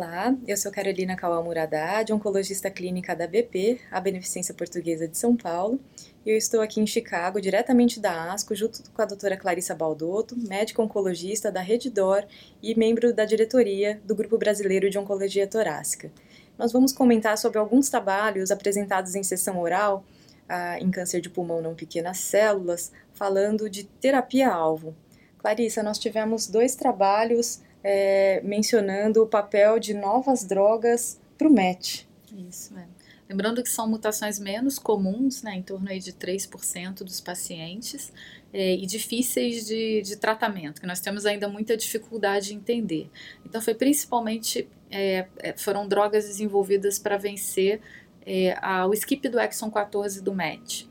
Olá, 0.00 0.32
eu 0.46 0.56
sou 0.56 0.70
Carolina 0.70 1.16
Kawamura 1.16 1.64
Haddad, 1.64 2.12
oncologista 2.12 2.70
clínica 2.70 3.16
da 3.16 3.26
BP, 3.26 3.80
a 3.90 4.00
Beneficência 4.00 4.54
Portuguesa 4.54 5.08
de 5.08 5.18
São 5.18 5.36
Paulo, 5.36 5.80
e 6.24 6.30
eu 6.30 6.36
estou 6.36 6.60
aqui 6.60 6.80
em 6.80 6.86
Chicago, 6.86 7.40
diretamente 7.40 7.98
da 7.98 8.32
ASCO, 8.32 8.54
junto 8.54 8.80
com 8.92 9.02
a 9.02 9.04
doutora 9.04 9.36
Clarissa 9.36 9.74
Baldotto, 9.74 10.38
médica 10.38 10.80
oncologista 10.80 11.50
da 11.50 11.60
Rede 11.60 11.90
DOR 11.90 12.24
e 12.62 12.78
membro 12.78 13.12
da 13.12 13.24
diretoria 13.24 14.00
do 14.04 14.14
Grupo 14.14 14.38
Brasileiro 14.38 14.88
de 14.88 14.96
Oncologia 14.96 15.48
Torácica. 15.48 16.12
Nós 16.56 16.70
vamos 16.70 16.92
comentar 16.92 17.36
sobre 17.36 17.58
alguns 17.58 17.90
trabalhos 17.90 18.52
apresentados 18.52 19.16
em 19.16 19.24
sessão 19.24 19.58
oral 19.58 20.04
ah, 20.48 20.78
em 20.78 20.92
câncer 20.92 21.20
de 21.20 21.28
pulmão 21.28 21.60
não 21.60 21.74
pequenas 21.74 22.18
células, 22.18 22.92
falando 23.14 23.68
de 23.68 23.82
terapia-alvo. 23.82 24.94
Clarissa, 25.38 25.82
nós 25.82 25.98
tivemos 25.98 26.46
dois 26.46 26.76
trabalhos 26.76 27.66
é, 27.90 28.42
mencionando 28.44 29.22
o 29.22 29.26
papel 29.26 29.78
de 29.78 29.94
novas 29.94 30.44
drogas 30.44 31.18
para 31.38 31.48
o 31.48 31.50
MET. 31.50 32.06
Isso, 32.36 32.76
é. 32.76 32.86
Lembrando 33.26 33.62
que 33.62 33.70
são 33.70 33.88
mutações 33.88 34.38
menos 34.38 34.78
comuns, 34.78 35.42
né, 35.42 35.54
em 35.54 35.62
torno 35.62 35.88
aí 35.88 35.98
de 35.98 36.12
3% 36.12 37.02
dos 37.02 37.18
pacientes, 37.18 38.12
é, 38.52 38.74
e 38.74 38.84
difíceis 38.84 39.66
de, 39.66 40.02
de, 40.02 40.16
tratamento, 40.16 40.82
que 40.82 40.86
nós 40.86 41.00
temos 41.00 41.24
ainda 41.24 41.48
muita 41.48 41.78
dificuldade 41.78 42.48
de 42.48 42.54
entender. 42.54 43.10
Então, 43.44 43.60
foi 43.60 43.74
principalmente, 43.74 44.68
é, 44.90 45.26
é 45.38 45.56
foram 45.56 45.88
drogas 45.88 46.26
desenvolvidas 46.26 46.98
para 46.98 47.16
vencer 47.16 47.80
é, 48.26 48.54
a, 48.60 48.86
o 48.86 48.92
skip 48.92 49.26
do 49.30 49.40
exon 49.40 49.70
14 49.70 50.22
do 50.22 50.34
MET. 50.34 50.87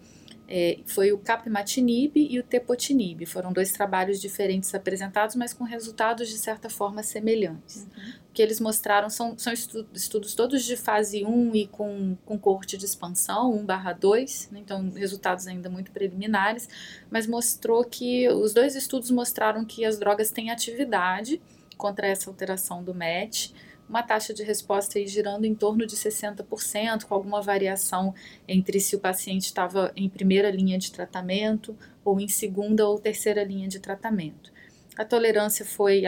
É, 0.50 0.80
foi 0.86 1.12
o 1.12 1.18
capmatinib 1.18 2.16
e 2.16 2.40
o 2.40 2.44
tepotinib. 2.44 3.26
Foram 3.26 3.52
dois 3.52 3.72
trabalhos 3.74 4.22
diferentes 4.22 4.74
apresentados, 4.74 5.36
mas 5.36 5.54
com 5.54 5.66
resultados 5.66 6.30
de 6.30 6.38
certa 6.38 6.70
forma 6.70 7.04
semelhantes. 7.04 7.86
Uhum. 7.86 8.14
O 8.30 8.34
que 8.34 8.42
eles 8.42 8.62
mostraram 8.62 9.10
são, 9.10 9.38
são 9.38 9.52
estudos, 9.52 10.02
estudos 10.02 10.36
todos 10.36 10.64
de 10.64 10.78
fase 10.78 11.26
1 11.26 11.56
e 11.56 11.68
com, 11.68 12.16
com 12.26 12.40
corte 12.40 12.78
de 12.78 12.86
expansão, 12.86 13.54
1 13.54 13.66
barra 13.66 13.92
2, 13.92 14.50
né? 14.52 14.60
então 14.60 14.90
resultados 14.92 15.48
ainda 15.48 15.70
muito 15.70 15.92
preliminares, 15.92 16.70
mas 17.12 17.28
mostrou 17.28 17.84
que 17.84 18.30
os 18.30 18.54
dois 18.54 18.76
estudos 18.76 19.12
mostraram 19.12 19.66
que 19.66 19.84
as 19.84 20.00
drogas 20.00 20.32
têm 20.32 20.50
atividade 20.50 21.42
contra 21.78 22.08
essa 22.08 22.30
alteração 22.30 22.84
do 22.84 22.94
MET, 22.94 23.54
uma 23.90 24.04
taxa 24.04 24.34
de 24.34 24.44
resposta 24.44 25.00
aí 25.00 25.08
girando 25.08 25.46
em 25.46 25.56
torno 25.56 25.86
de 25.86 25.96
60%, 25.96 27.06
com 27.06 27.14
alguma 27.14 27.42
variação 27.42 28.14
entre 28.48 28.80
se 28.80 28.96
o 28.96 29.00
paciente 29.00 29.46
estava 29.46 29.92
em 29.96 30.10
primeira 30.10 30.52
linha 30.52 30.78
de 30.78 30.92
tratamento 30.92 31.78
ou 32.04 32.20
em 32.20 32.28
segunda 32.28 32.88
ou 32.88 33.00
terceira 33.00 33.44
linha 33.44 33.68
de 33.68 33.80
tratamento. 33.80 34.52
A 34.98 35.06
tolerância 35.06 35.66
foi 35.66 36.04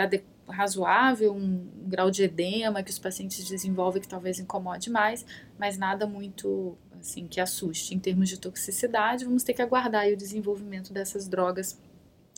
razoável, 0.47 1.33
um 1.33 1.67
grau 1.87 2.09
de 2.09 2.23
edema 2.23 2.81
que 2.81 2.89
os 2.89 2.99
pacientes 2.99 3.47
desenvolvem 3.47 4.01
que 4.01 4.07
talvez 4.07 4.39
incomode 4.39 4.89
mais, 4.89 5.25
mas 5.57 5.77
nada 5.77 6.07
muito 6.07 6.77
assim 6.99 7.27
que 7.27 7.39
assuste. 7.39 7.93
Em 7.93 7.99
termos 7.99 8.29
de 8.29 8.39
toxicidade, 8.39 9.25
vamos 9.25 9.43
ter 9.43 9.53
que 9.53 9.61
aguardar 9.61 10.07
o 10.07 10.17
desenvolvimento 10.17 10.91
dessas 10.91 11.27
drogas 11.27 11.79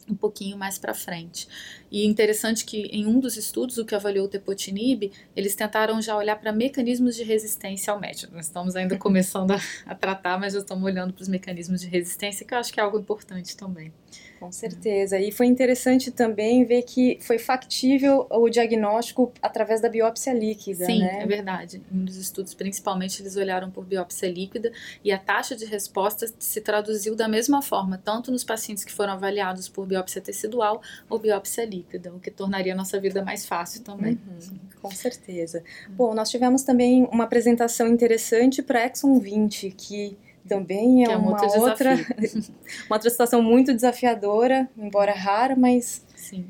um 0.09 0.16
pouquinho 0.16 0.57
mais 0.57 0.77
para 0.77 0.94
frente. 0.94 1.47
E 1.91 2.05
interessante 2.05 2.66
que 2.66 2.83
em 2.83 3.05
um 3.05 3.19
dos 3.19 3.38
estudos, 3.38 3.77
o 3.77 3.85
que 3.85 3.95
avaliou 3.95 4.25
o 4.25 4.30
tepotinib, 4.30 5.11
eles 5.35 5.55
tentaram 5.55 6.02
já 6.02 6.16
olhar 6.16 6.35
para 6.38 6.52
mecanismos 6.52 7.16
de 7.16 7.23
resistência 7.23 7.91
ao 7.91 7.99
MET. 7.99 8.31
Nós 8.31 8.45
estamos 8.45 8.75
ainda 8.75 8.97
começando 8.99 9.52
a, 9.52 9.61
a 9.85 9.95
tratar, 9.95 10.39
mas 10.39 10.53
já 10.53 10.59
estamos 10.59 10.83
olhando 10.83 11.13
para 11.13 11.22
os 11.22 11.27
mecanismos 11.27 11.81
de 11.81 11.88
resistência, 11.88 12.45
que 12.45 12.53
eu 12.53 12.57
acho 12.57 12.72
que 12.72 12.79
é 12.79 12.83
algo 12.83 12.99
importante 12.99 13.55
também. 13.55 13.91
Com 14.39 14.51
certeza. 14.51 15.19
E 15.19 15.31
foi 15.31 15.45
interessante 15.45 16.09
também 16.09 16.65
ver 16.65 16.81
que 16.81 17.17
foi 17.21 17.37
factível 17.37 18.25
o 18.29 18.49
diagnóstico 18.49 19.31
através 19.41 19.81
da 19.81 19.87
biópsia 19.87 20.33
líquida. 20.33 20.85
Sim, 20.85 20.99
né? 20.99 21.19
é 21.21 21.25
verdade. 21.27 21.81
Dos 21.91 22.15
estudos, 22.15 22.53
principalmente, 22.53 23.21
eles 23.21 23.35
olharam 23.35 23.69
por 23.69 23.85
biópsia 23.85 24.27
líquida 24.29 24.71
e 25.03 25.11
a 25.11 25.17
taxa 25.19 25.55
de 25.55 25.66
resposta 25.66 26.25
se 26.39 26.61
traduziu 26.61 27.16
da 27.16 27.27
mesma 27.27 27.61
forma, 27.61 28.01
tanto 28.03 28.31
nos 28.31 28.44
pacientes 28.44 28.83
que 28.83 28.91
foram 28.91 29.13
avaliados 29.13 29.69
por 29.69 29.85
biópsia 29.85 30.21
tecidual 30.21 30.81
ou 31.09 31.19
biópsia 31.19 31.63
líquida, 31.66 32.11
o 32.11 32.19
que 32.19 32.31
tornaria 32.31 32.73
a 32.73 32.75
nossa 32.75 33.00
vida 33.00 33.23
mais 33.23 33.45
fácil 33.45 33.83
também. 33.83 34.19
Uhum, 34.27 34.59
com 34.81 34.91
certeza. 34.91 35.63
Bom, 35.89 36.13
nós 36.16 36.29
tivemos 36.29 36.63
também 36.63 37.07
uma 37.11 37.25
apresentação 37.25 37.88
interessante 37.88 38.61
para 38.63 38.85
Exxon 38.85 39.19
20, 39.19 39.71
que 39.71 40.17
também 40.47 41.06
é, 41.06 41.12
é 41.12 41.18
uma 41.18 41.31
outra, 41.31 41.94
uma 42.88 42.96
outra 42.96 43.09
situação 43.09 43.41
muito 43.41 43.74
desafiadora, 43.74 44.69
embora 44.78 45.13
rara, 45.13 45.56
mas... 45.56 46.06
Sim. 46.16 46.46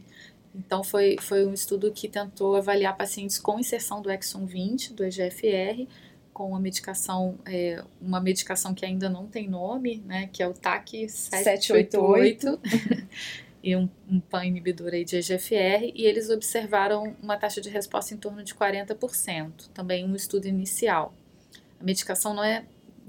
Então, 0.54 0.84
foi, 0.84 1.16
foi 1.22 1.46
um 1.46 1.54
estudo 1.54 1.92
que 1.92 2.10
tentou 2.10 2.56
avaliar 2.56 2.98
pacientes 2.98 3.38
com 3.38 3.60
inserção 3.60 4.02
do 4.02 4.12
exon 4.12 4.46
20, 4.46 4.94
do 4.94 5.06
EGFR, 5.06 5.88
com 6.34 6.50
uma 6.50 6.60
medicação, 6.60 7.38
é, 7.46 7.84
uma 8.02 8.20
medicação 8.20 8.74
que 8.74 8.86
ainda 8.86 9.10
não 9.10 9.28
tem 9.28 9.48
nome, 9.48 10.04
né, 10.06 10.30
que 10.32 10.42
é 10.42 10.48
o 10.48 10.54
TAC 10.54 11.08
788, 11.08 12.60
e 13.64 13.76
um, 13.76 13.88
um 14.10 14.20
PAN 14.20 14.46
inibidor 14.46 14.94
aí 14.94 15.06
de 15.06 15.18
EGFR, 15.18 15.92
e 15.94 16.06
eles 16.06 16.30
observaram 16.30 17.16
uma 17.22 17.38
taxa 17.38 17.62
de 17.62 17.70
resposta 17.70 18.14
em 18.14 18.18
torno 18.18 18.44
de 18.44 18.54
40%, 18.56 19.70
também 19.74 20.06
um 20.06 20.16
estudo 20.16 20.48
inicial. 20.48 21.14
A 21.80 21.84
medicação 21.84 22.34
não 22.34 22.44
é 22.44 22.66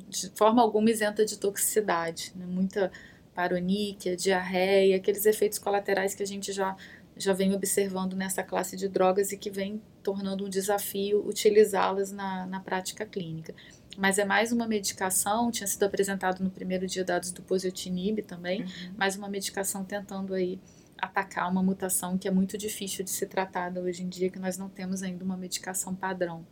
de 0.08 0.30
forma 0.30 0.62
alguma 0.62 0.91
isenta 0.91 1.25
de 1.25 1.38
toxicidade, 1.38 2.32
né? 2.36 2.47
muita 2.47 2.91
paroníquia, 3.34 4.16
diarreia, 4.16 4.97
aqueles 4.97 5.25
efeitos 5.26 5.58
colaterais 5.58 6.14
que 6.14 6.22
a 6.22 6.26
gente 6.26 6.53
já, 6.53 6.76
já 7.16 7.32
vem 7.32 7.54
observando 7.54 8.14
nessa 8.14 8.42
classe 8.42 8.76
de 8.76 8.88
drogas 8.88 9.32
e 9.32 9.38
que 9.38 9.50
vem 9.50 9.80
tornando 10.03 10.44
um 10.44 10.48
desafio 10.48 11.26
utilizá-las 11.26 12.12
na, 12.12 12.47
na 12.47 12.60
prática 12.60 13.06
clínica. 13.06 13.54
Mas 13.97 14.19
é 14.19 14.25
mais 14.25 14.53
uma 14.53 14.66
medicação, 14.66 15.50
tinha 15.50 15.66
sido 15.66 15.84
apresentado 15.84 16.42
no 16.42 16.50
primeiro 16.50 16.86
dia 16.86 17.04
dados 17.04 17.30
do 17.30 17.42
positinib 17.42 18.22
também, 18.22 18.62
uhum. 18.62 18.94
mais 18.97 19.16
uma 19.16 19.28
medicação 19.28 19.84
tentando 19.84 20.34
aí 20.34 20.59
atacar 20.98 21.50
uma 21.50 21.62
mutação 21.62 22.16
que 22.16 22.28
é 22.28 22.30
muito 22.30 22.56
difícil 22.56 23.04
de 23.04 23.10
ser 23.10 23.26
tratada 23.26 23.80
hoje 23.80 24.03
em 24.03 24.09
dia, 24.09 24.30
que 24.30 24.38
nós 24.38 24.56
não 24.56 24.69
temos 24.69 25.03
ainda 25.03 25.24
uma 25.24 25.36
medicação 25.36 25.94
padrão 25.94 26.47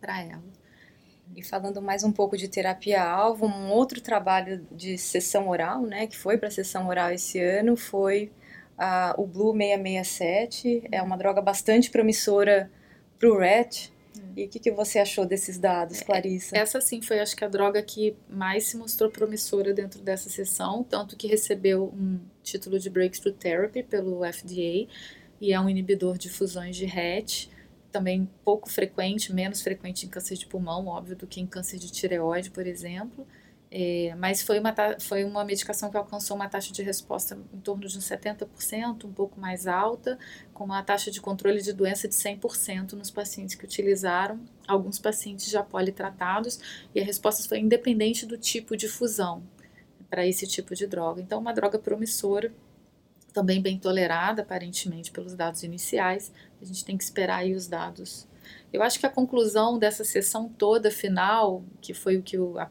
para 0.00 0.22
ela. 0.22 0.44
E 1.36 1.42
falando 1.42 1.82
mais 1.82 2.04
um 2.04 2.12
pouco 2.12 2.36
de 2.36 2.48
terapia-alvo, 2.48 3.46
um 3.46 3.70
outro 3.70 4.00
trabalho 4.00 4.66
de 4.70 4.96
sessão 4.96 5.48
oral, 5.48 5.82
né, 5.82 6.06
que 6.06 6.16
foi 6.16 6.38
para 6.38 6.50
sessão 6.50 6.86
oral 6.86 7.10
esse 7.10 7.40
ano, 7.40 7.76
foi 7.76 8.30
uh, 8.78 9.20
o 9.20 9.26
Blue 9.26 9.52
667. 9.52 10.84
É 10.92 11.02
uma 11.02 11.16
droga 11.16 11.40
bastante 11.40 11.90
promissora 11.90 12.70
para 13.18 13.28
o 13.28 13.38
RET. 13.38 13.92
Hum. 14.16 14.32
E 14.36 14.44
o 14.44 14.48
que, 14.48 14.60
que 14.60 14.70
você 14.70 14.98
achou 14.98 15.26
desses 15.26 15.58
dados, 15.58 16.00
é, 16.00 16.04
Clarissa? 16.04 16.56
Essa 16.56 16.80
sim 16.80 17.02
foi, 17.02 17.18
acho 17.18 17.36
que, 17.36 17.44
a 17.44 17.48
droga 17.48 17.82
que 17.82 18.16
mais 18.28 18.68
se 18.68 18.76
mostrou 18.76 19.10
promissora 19.10 19.72
dentro 19.72 20.00
dessa 20.02 20.28
sessão, 20.28 20.84
tanto 20.84 21.16
que 21.16 21.26
recebeu 21.26 21.92
um 21.96 22.20
título 22.42 22.78
de 22.78 22.88
Breakthrough 22.88 23.34
Therapy 23.34 23.82
pelo 23.82 24.20
FDA 24.24 24.88
e 25.40 25.52
é 25.52 25.60
um 25.60 25.68
inibidor 25.68 26.16
de 26.16 26.28
fusões 26.28 26.76
de 26.76 26.84
RET 26.84 27.50
também 27.94 28.28
pouco 28.44 28.68
frequente, 28.68 29.32
menos 29.32 29.62
frequente 29.62 30.04
em 30.04 30.08
câncer 30.08 30.34
de 30.34 30.46
pulmão, 30.46 30.88
óbvio, 30.88 31.14
do 31.14 31.28
que 31.28 31.40
em 31.40 31.46
câncer 31.46 31.78
de 31.78 31.92
tireoide, 31.92 32.50
por 32.50 32.66
exemplo. 32.66 33.24
É, 33.70 34.14
mas 34.16 34.42
foi 34.42 34.58
uma, 34.58 34.74
foi 35.00 35.24
uma 35.24 35.44
medicação 35.44 35.90
que 35.90 35.96
alcançou 35.96 36.36
uma 36.36 36.48
taxa 36.48 36.72
de 36.72 36.82
resposta 36.82 37.38
em 37.52 37.60
torno 37.60 37.86
de 37.86 37.96
uns 37.96 38.04
70%, 38.04 39.04
um 39.04 39.12
pouco 39.12 39.40
mais 39.40 39.68
alta, 39.68 40.18
com 40.52 40.64
uma 40.64 40.82
taxa 40.82 41.08
de 41.08 41.20
controle 41.20 41.62
de 41.62 41.72
doença 41.72 42.08
de 42.08 42.14
100% 42.14 42.92
nos 42.94 43.10
pacientes 43.12 43.54
que 43.54 43.64
utilizaram, 43.64 44.40
alguns 44.66 44.98
pacientes 44.98 45.48
já 45.48 45.62
politratados, 45.62 46.58
e 46.94 47.00
a 47.00 47.04
resposta 47.04 47.48
foi 47.48 47.60
independente 47.60 48.26
do 48.26 48.36
tipo 48.36 48.76
de 48.76 48.88
fusão 48.88 49.44
para 50.10 50.26
esse 50.26 50.46
tipo 50.48 50.74
de 50.74 50.86
droga. 50.86 51.20
Então, 51.20 51.40
uma 51.40 51.52
droga 51.52 51.78
promissora 51.78 52.52
também 53.34 53.60
bem 53.60 53.76
tolerada, 53.76 54.42
aparentemente, 54.42 55.10
pelos 55.10 55.34
dados 55.34 55.64
iniciais. 55.64 56.32
A 56.62 56.64
gente 56.64 56.84
tem 56.84 56.96
que 56.96 57.02
esperar 57.02 57.38
aí 57.38 57.52
os 57.52 57.66
dados. 57.66 58.26
Eu 58.72 58.82
acho 58.82 58.98
que 58.98 59.06
a 59.06 59.10
conclusão 59.10 59.78
dessa 59.78 60.04
sessão 60.04 60.48
toda 60.48 60.90
final, 60.90 61.62
que 61.80 61.92
foi 61.92 62.16
o 62.16 62.22
que 62.22 62.38
o, 62.38 62.56
a, 62.58 62.70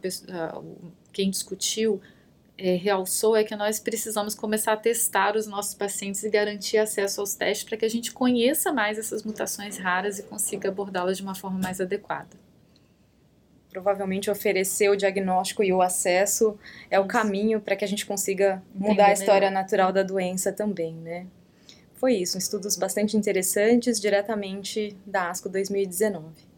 quem 1.12 1.30
discutiu 1.30 2.01
é, 2.57 2.75
realçou, 2.75 3.36
é 3.36 3.44
que 3.44 3.56
nós 3.56 3.80
precisamos 3.80 4.33
começar 4.33 4.74
a 4.74 4.77
testar 4.77 5.36
os 5.36 5.45
nossos 5.45 5.75
pacientes 5.75 6.24
e 6.24 6.30
garantir 6.30 6.77
acesso 6.77 7.19
aos 7.19 7.36
testes 7.36 7.68
para 7.68 7.77
que 7.77 7.86
a 7.86 7.89
gente 7.89 8.12
conheça 8.12 8.71
mais 8.71 8.98
essas 8.98 9.24
mutações 9.24 9.77
raras 9.77 10.18
e 10.18 10.24
consiga 10.24 10.69
abordá-las 10.69 11.18
de 11.18 11.24
uma 11.24 11.36
forma 11.36 11.59
mais 11.59 11.81
adequada 11.81 12.43
provavelmente 13.74 14.30
oferecer 14.30 14.88
o 14.90 14.96
diagnóstico 14.96 15.64
e 15.64 15.74
o 15.74 15.81
acesso 15.81 16.56
é 16.92 17.00
o 17.00 17.08
caminho 17.08 17.60
para 17.60 17.75
que 17.75 17.84
a 17.84 17.88
gente 17.88 18.06
consiga 18.06 18.62
mudar 18.74 19.08
a 19.08 19.14
história 19.14 19.50
natural 19.50 19.92
da 19.92 20.04
doença 20.04 20.54
também, 20.54 20.94
né? 20.94 21.25
Foi 21.96 22.14
isso, 22.14 22.38
estudos 22.38 22.75
bastante 22.75 23.18
interessantes 23.18 24.00
diretamente 24.00 24.96
da 25.06 25.30
ASCO 25.30 25.50
2019. 25.50 26.53